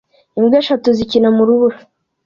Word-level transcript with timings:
Imbwa 0.39 0.55
eshatu 0.61 0.87
zikina 0.97 1.29
mu 1.35 1.43
rubura 1.47 1.77